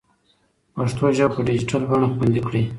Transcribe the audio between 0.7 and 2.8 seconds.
پښتو ژبه په ډیجیټل بڼه خوندي کړئ.